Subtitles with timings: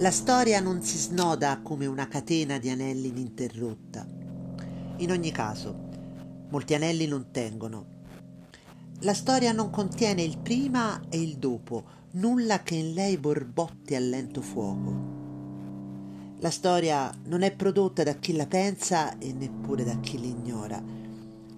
[0.00, 4.06] La storia non si snoda come una catena di anelli ininterrotta.
[4.96, 5.88] In ogni caso,
[6.48, 7.98] molti anelli non tengono.
[9.00, 14.00] La storia non contiene il prima e il dopo, nulla che in lei borbotti a
[14.00, 15.18] lento fuoco.
[16.38, 20.82] La storia non è prodotta da chi la pensa e neppure da chi l'ignora.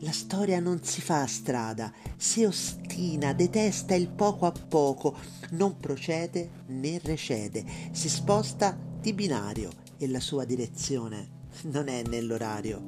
[0.04, 5.16] La storia non si fa strada, si ostina, detesta il poco a poco,
[5.50, 11.28] non procede né recede, si sposta di binario e la sua direzione
[11.66, 12.82] non è nell'orario.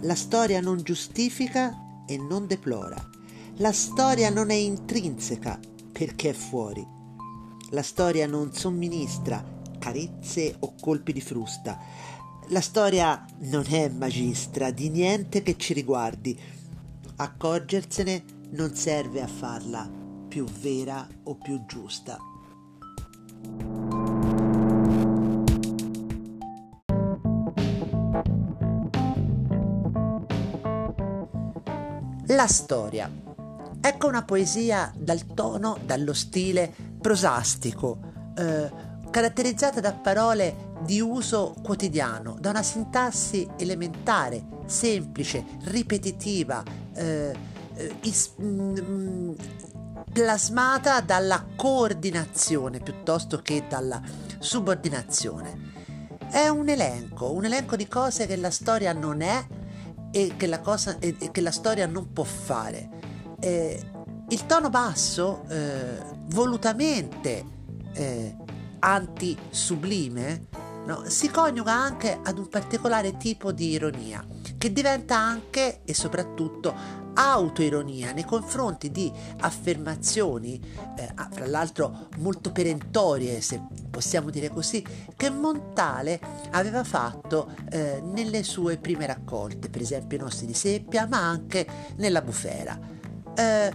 [0.00, 3.00] La storia non giustifica e non deplora.
[3.58, 5.60] La storia non è intrinseca
[5.92, 6.84] perché è fuori.
[7.70, 9.44] La storia non somministra
[9.78, 11.78] carezze o colpi di frusta.
[12.48, 16.38] La storia non è magistra di niente che ci riguardi.
[17.16, 19.90] Accorgersene non serve a farla
[20.28, 22.18] più vera o più giusta.
[32.26, 33.10] La storia.
[33.80, 37.98] Ecco una poesia dal tono, dallo stile prosastico,
[38.36, 38.70] eh,
[39.10, 46.62] caratterizzata da parole di uso quotidiano, da una sintassi elementare, semplice, ripetitiva,
[46.94, 47.34] eh,
[47.74, 49.32] eh, is, mm, mm,
[50.12, 54.00] plasmata dalla coordinazione piuttosto che dalla
[54.38, 55.72] subordinazione.
[56.30, 59.46] È un elenco, un elenco di cose che la storia non è
[60.10, 62.90] e che la, cosa, e, e che la storia non può fare.
[63.40, 63.90] Eh,
[64.28, 67.44] il tono basso, eh, volutamente
[67.92, 68.36] eh,
[68.78, 70.46] anti-sublime,
[70.86, 71.04] no?
[71.06, 74.24] si coniuga anche ad un particolare tipo di ironia,
[74.58, 79.10] che diventa anche e soprattutto autoironia nei confronti di
[79.40, 80.60] affermazioni,
[80.96, 84.84] eh, ah, fra l'altro molto perentorie, se possiamo dire così,
[85.16, 91.06] che Montale aveva fatto eh, nelle sue prime raccolte, per esempio i nostri di Seppia,
[91.06, 92.78] ma anche nella Bufera.
[93.34, 93.72] Eh,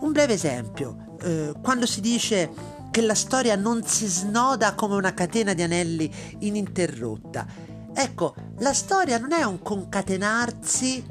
[0.00, 5.14] un breve esempio, eh, quando si dice che la storia non si snoda come una
[5.14, 7.46] catena di anelli ininterrotta.
[7.94, 11.06] Ecco, la storia non è un concatenarsi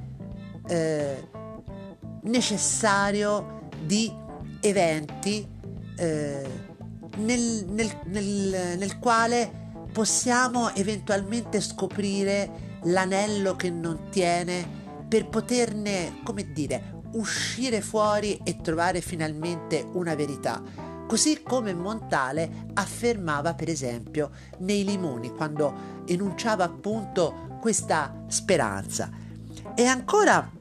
[0.67, 1.29] eh,
[2.23, 4.13] necessario di
[4.59, 5.47] eventi
[5.95, 6.49] eh,
[7.19, 9.49] nel, nel, nel, nel quale
[9.93, 14.67] possiamo eventualmente scoprire l'anello che non tiene
[15.07, 20.61] per poterne, come dire, uscire fuori e trovare finalmente una verità
[21.07, 24.29] così come Montale affermava per esempio
[24.59, 29.09] nei limoni quando enunciava appunto questa speranza.
[29.73, 30.51] E ancora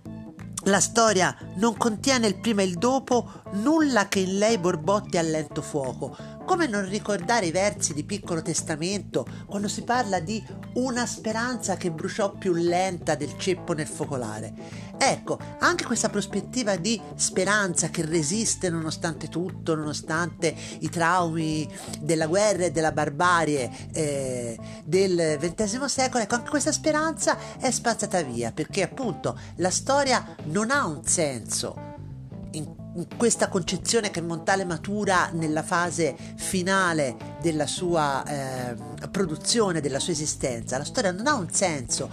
[0.65, 5.23] la storia non contiene il prima e il dopo, nulla che in lei borbotti a
[5.23, 10.43] lento fuoco, come non ricordare i versi di Piccolo Testamento quando si parla di
[10.75, 14.55] una speranza che bruciò più lenta del ceppo nel focolare?
[14.97, 21.69] Ecco, anche questa prospettiva di speranza che resiste nonostante tutto, nonostante i traumi
[22.01, 28.23] della guerra e della barbarie eh, del XX secolo, ecco, anche questa speranza è spazzata
[28.23, 31.95] via perché appunto la storia non ha un senso
[32.53, 32.86] in
[33.17, 38.77] questa concezione che Montale matura nella fase finale della sua eh,
[39.11, 40.79] produzione, della sua esistenza.
[40.79, 42.11] La storia non ha un senso.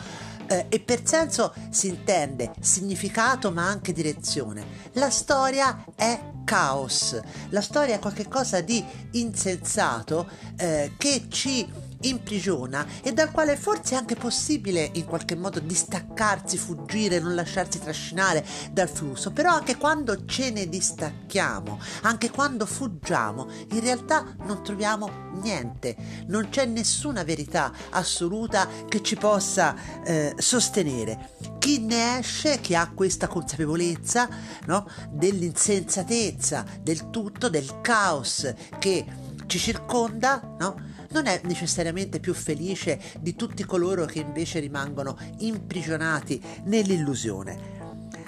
[0.47, 4.65] Eh, e per senso si intende significato ma anche direzione.
[4.93, 7.19] La storia è caos,
[7.49, 10.27] la storia è qualcosa di insensato
[10.57, 11.65] eh, che ci
[12.03, 17.79] imprigiona e dal quale forse è anche possibile in qualche modo distaccarsi, fuggire, non lasciarsi
[17.79, 24.63] trascinare dal flusso, però anche quando ce ne distacchiamo, anche quando fuggiamo, in realtà non
[24.63, 25.95] troviamo niente,
[26.27, 31.31] non c'è nessuna verità assoluta che ci possa eh, sostenere.
[31.59, 34.27] Chi ne esce, chi ha questa consapevolezza
[34.65, 39.05] no, dell'insensatezza del tutto, del caos che
[39.47, 40.91] ci circonda, no?
[41.13, 47.81] Non è necessariamente più felice di tutti coloro che invece rimangono imprigionati nell'illusione.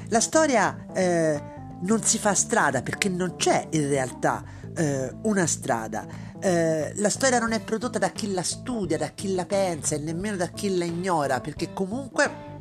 [0.09, 1.41] La storia eh,
[1.81, 4.43] non si fa strada perché non c'è in realtà
[4.75, 6.05] eh, una strada.
[6.39, 9.99] Eh, la storia non è prodotta da chi la studia, da chi la pensa e
[9.99, 12.53] nemmeno da chi la ignora, perché comunque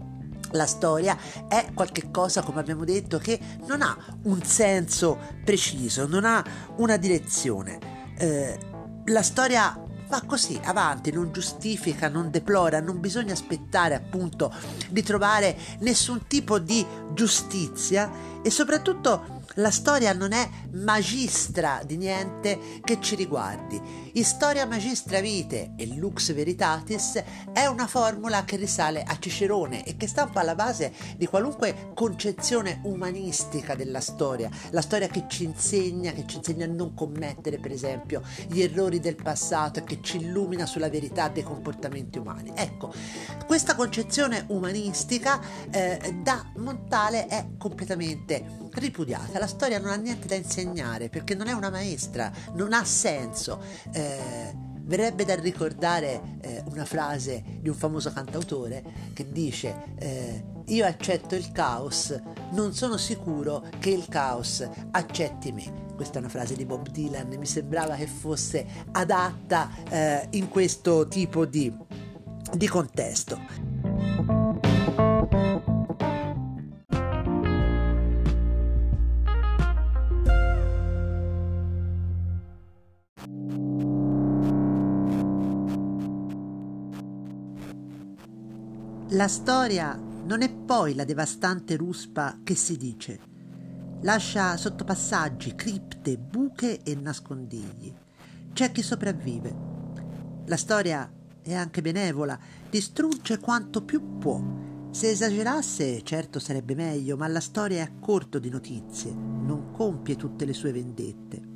[0.52, 1.18] la storia
[1.48, 6.42] è qualcosa, come abbiamo detto, che non ha un senso preciso, non ha
[6.76, 7.78] una direzione.
[8.16, 8.58] Eh,
[9.06, 9.83] la storia
[10.14, 14.52] va così avanti, non giustifica, non deplora, non bisogna aspettare appunto
[14.88, 22.58] di trovare nessun tipo di giustizia e soprattutto la storia non è magistra di niente
[22.82, 23.80] che ci riguardi.
[24.14, 27.22] Historia magistra vite e lux veritatis
[27.52, 31.26] è una formula che risale a Cicerone e che sta un po' alla base di
[31.26, 34.50] qualunque concezione umanistica della storia.
[34.70, 39.00] La storia che ci insegna, che ci insegna a non commettere, per esempio, gli errori
[39.00, 42.52] del passato e che ci illumina sulla verità dei comportamenti umani.
[42.54, 42.92] Ecco,
[43.46, 45.40] questa concezione umanistica
[45.70, 49.38] eh, da Montale è completamente ripudiata.
[49.38, 53.60] La storia non ha niente da insegnare perché non è una maestra, non ha senso.
[53.92, 58.82] Eh, verrebbe da ricordare eh, una frase di un famoso cantautore
[59.14, 62.18] che dice eh, io accetto il caos,
[62.52, 65.82] non sono sicuro che il caos accetti me.
[65.94, 71.06] Questa è una frase di Bob Dylan, mi sembrava che fosse adatta eh, in questo
[71.06, 71.72] tipo di,
[72.52, 73.73] di contesto.
[89.24, 93.18] La storia non è poi la devastante ruspa che si dice.
[94.02, 97.90] Lascia sottopassaggi, cripte, buche e nascondigli.
[98.52, 99.56] C'è chi sopravvive.
[100.44, 101.10] La storia
[101.40, 102.38] è anche benevola,
[102.68, 104.42] distrugge quanto più può.
[104.90, 110.16] Se esagerasse, certo sarebbe meglio, ma la storia è a corto di notizie, non compie
[110.16, 111.53] tutte le sue vendette.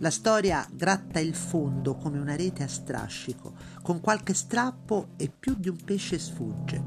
[0.00, 5.54] La storia gratta il fondo come una rete a strascico, con qualche strappo e più
[5.56, 6.84] di un pesce sfugge.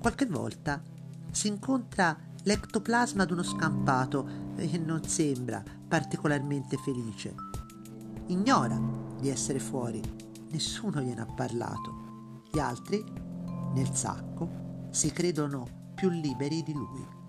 [0.00, 0.82] Qualche volta
[1.30, 4.26] si incontra l'ectoplasma d'uno scampato
[4.56, 7.34] e non sembra particolarmente felice.
[8.26, 8.80] Ignora
[9.20, 10.02] di essere fuori,
[10.50, 12.40] nessuno gliene ha parlato.
[12.50, 13.00] Gli altri,
[13.74, 17.21] nel sacco, si credono più liberi di lui.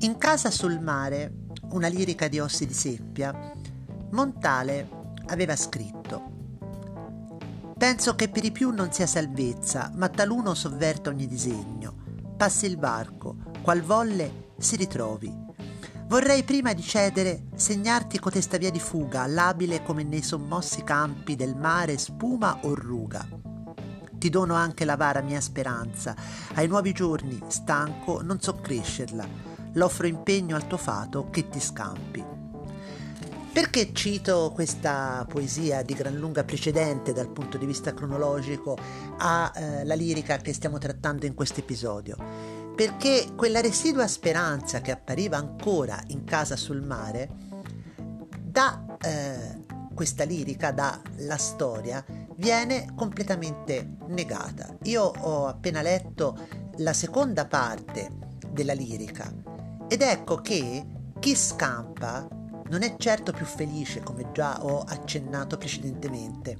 [0.00, 3.34] In Casa sul mare, una lirica di Ossi di Seppia,
[4.10, 4.88] Montale
[5.28, 6.34] aveva scritto
[7.78, 11.94] Penso che per i più non sia salvezza, ma taluno sovverta ogni disegno.
[12.36, 15.34] Passi il barco, qual volle si ritrovi.
[16.08, 21.56] Vorrei prima di cedere segnarti cotesta via di fuga, labile come nei sommossi campi del
[21.56, 23.26] mare spuma o ruga.
[24.12, 26.14] Ti dono anche la vara mia speranza,
[26.54, 32.34] ai nuovi giorni, stanco, non so crescerla l'offro impegno al tuo fato che ti scampi.
[33.52, 38.76] Perché cito questa poesia di gran lunga precedente dal punto di vista cronologico
[39.16, 42.16] alla eh, lirica che stiamo trattando in questo episodio?
[42.74, 47.30] Perché quella residua speranza che appariva ancora in casa sul mare,
[48.44, 49.64] da eh,
[49.94, 52.04] questa lirica, dalla storia,
[52.36, 54.76] viene completamente negata.
[54.82, 56.36] Io ho appena letto
[56.76, 58.10] la seconda parte
[58.50, 59.54] della lirica
[59.88, 60.84] ed ecco che
[61.18, 62.26] chi scampa
[62.68, 66.58] non è certo più felice, come già ho accennato precedentemente.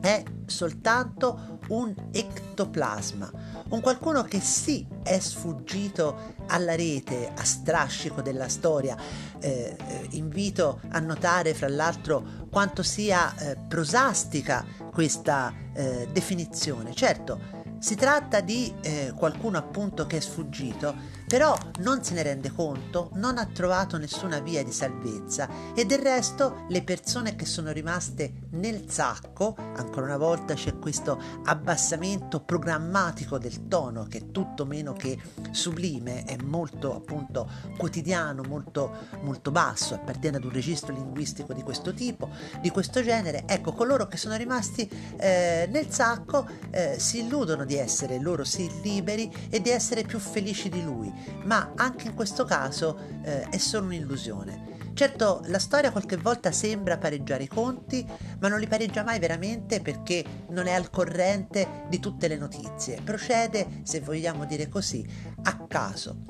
[0.00, 3.30] È soltanto un ectoplasma,
[3.70, 8.96] un qualcuno che sì è sfuggito alla rete, a strascico della storia.
[9.40, 16.94] Eh, eh invito a notare, fra l'altro, quanto sia eh, prosastica questa eh, definizione.
[16.94, 20.94] Certo, si tratta di eh, qualcuno appunto che è sfuggito,
[21.30, 26.00] però non se ne rende conto, non ha trovato nessuna via di salvezza e del
[26.00, 33.38] resto le persone che sono rimaste nel sacco, ancora una volta c'è questo abbassamento programmatico
[33.38, 35.20] del tono che è tutto meno che
[35.52, 41.94] sublime, è molto appunto quotidiano, molto, molto basso, appartiene ad un registro linguistico di questo
[41.94, 42.28] tipo,
[42.60, 43.44] di questo genere.
[43.46, 48.68] Ecco, coloro che sono rimasti eh, nel sacco eh, si illudono di essere loro sì
[48.82, 53.58] liberi e di essere più felici di lui, ma anche in questo caso eh, è
[53.58, 54.70] solo un'illusione.
[54.92, 58.06] Certo, la storia qualche volta sembra pareggiare i conti,
[58.38, 63.00] ma non li pareggia mai veramente perché non è al corrente di tutte le notizie.
[63.02, 65.06] Procede, se vogliamo dire così,
[65.44, 66.22] a caso.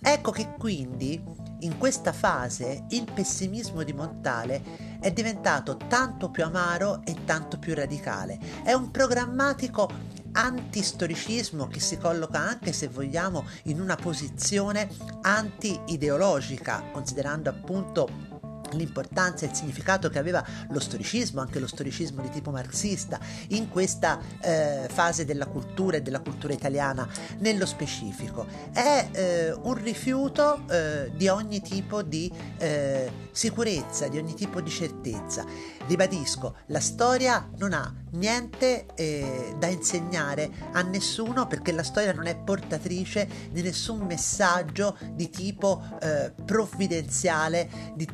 [0.00, 1.22] Ecco che quindi
[1.60, 4.62] in questa fase il pessimismo di Montale
[5.00, 8.38] è diventato tanto più amaro e tanto più radicale.
[8.62, 9.90] È un programmatico
[10.38, 14.88] antistoricismo che si colloca anche se vogliamo in una posizione
[15.22, 18.36] anti-ideologica, considerando appunto
[18.72, 23.18] l'importanza e il significato che aveva lo storicismo, anche lo storicismo di tipo marxista,
[23.48, 28.46] in questa eh, fase della cultura e della cultura italiana nello specifico.
[28.72, 34.68] È eh, un rifiuto eh, di ogni tipo di eh, sicurezza, di ogni tipo di
[34.68, 35.44] certezza.
[35.86, 42.26] Ribadisco, la storia non ha niente eh, da insegnare a nessuno perché la storia non
[42.26, 48.08] è portatrice di nessun messaggio di tipo eh, provvidenziale, di,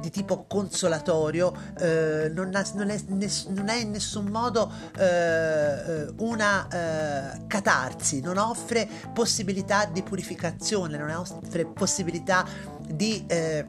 [0.00, 6.06] di tipo consolatorio, eh, non, ha, non, è ness- non, è, in nessun modo eh,
[6.18, 12.46] una eh, catarsi, non offre possibilità di purificazione, non offre possibilità
[12.88, 13.66] di eh,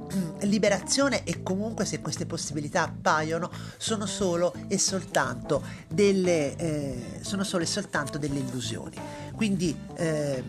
[0.99, 7.63] liberazione e comunque se queste possibilità appaiono sono solo e soltanto delle, eh, sono solo
[7.63, 8.97] e soltanto delle illusioni.
[9.35, 10.43] Quindi eh,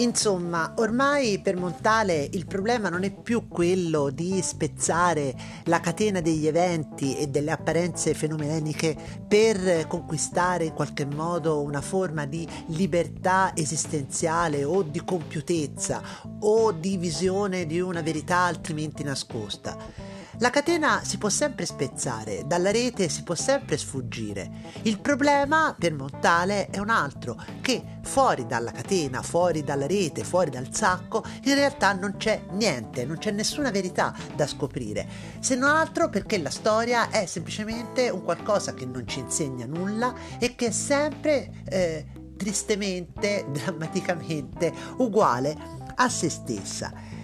[0.01, 6.48] Insomma, ormai per Montale il problema non è più quello di spezzare la catena degli
[6.48, 14.63] eventi e delle apparenze fenomeniche per conquistare in qualche modo una forma di libertà esistenziale
[14.63, 16.01] o di compiutezza
[16.39, 20.00] o di visione di una verità altrimenti nascosta.
[20.41, 24.50] La catena si può sempre spezzare, dalla rete si può sempre sfuggire.
[24.81, 30.50] Il problema per Montale è un altro, che fuori dalla catena, fuori dalla rete, fuori
[30.50, 35.07] dal sacco, in realtà non c'è niente, non c'è nessuna verità da scoprire,
[35.39, 40.12] se non altro perché la storia è semplicemente un qualcosa che non ci insegna nulla
[40.39, 45.55] e che è sempre eh, tristemente, drammaticamente uguale
[45.93, 47.21] a se stessa.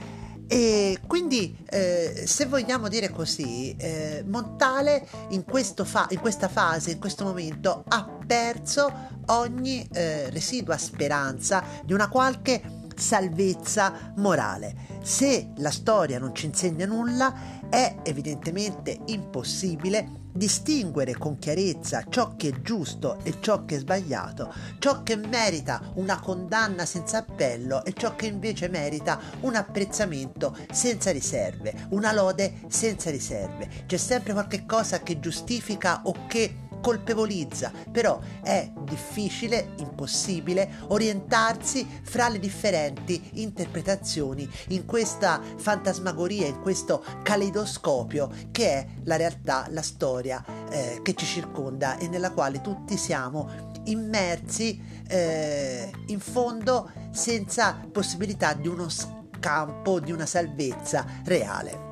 [0.48, 5.44] E quindi, eh, se vogliamo dire così, eh, Montale in,
[5.84, 8.92] fa- in, questa fase, in questo momento, ha perso
[9.27, 14.75] ogni eh, residua speranza di una qualche salvezza morale.
[15.01, 22.50] Se la storia non ci insegna nulla, è evidentemente impossibile distinguere con chiarezza ciò che
[22.50, 27.94] è giusto e ciò che è sbagliato, ciò che merita una condanna senza appello e
[27.94, 33.86] ciò che invece merita un apprezzamento senza riserve, una lode senza riserve.
[33.86, 42.29] C'è sempre qualche cosa che giustifica o che colpevolizza, però è difficile, impossibile orientarsi fra
[42.29, 50.43] le differenti interpretazioni in questa fantasmagoria, in questo caleidoscopio che è la realtà, la storia
[50.69, 58.53] eh, che ci circonda e nella quale tutti siamo immersi eh, in fondo senza possibilità
[58.53, 61.87] di uno scampo, di una salvezza reale.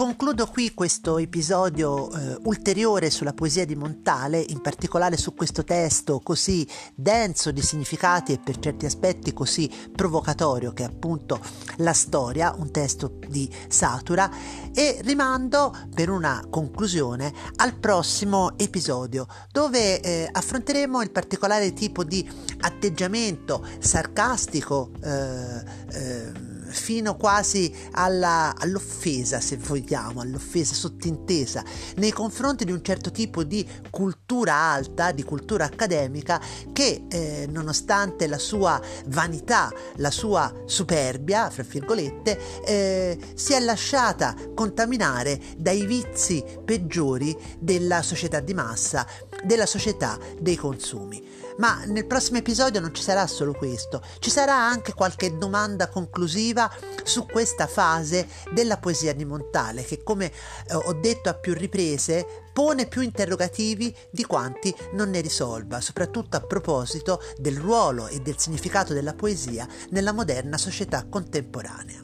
[0.00, 6.20] Concludo qui questo episodio eh, ulteriore sulla poesia di Montale, in particolare su questo testo
[6.20, 11.38] così denso di significati e per certi aspetti così provocatorio che è appunto
[11.76, 14.30] la storia, un testo di Satura,
[14.72, 22.26] e rimando per una conclusione al prossimo episodio dove eh, affronteremo il particolare tipo di
[22.60, 24.92] atteggiamento sarcastico.
[25.02, 31.64] Eh, eh fino quasi alla, all'offesa, se vogliamo, all'offesa sottintesa
[31.96, 36.40] nei confronti di un certo tipo di cultura alta, di cultura accademica
[36.72, 44.34] che eh, nonostante la sua vanità, la sua superbia, fra virgolette, eh, si è lasciata
[44.54, 49.06] contaminare dai vizi peggiori della società di massa,
[49.44, 51.39] della società dei consumi.
[51.60, 56.72] Ma nel prossimo episodio non ci sarà solo questo, ci sarà anche qualche domanda conclusiva
[57.04, 62.48] su questa fase della poesia di Montale che come eh, ho detto a più riprese
[62.54, 68.38] pone più interrogativi di quanti non ne risolva, soprattutto a proposito del ruolo e del
[68.38, 72.02] significato della poesia nella moderna società contemporanea.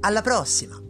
[0.00, 0.89] Alla prossima!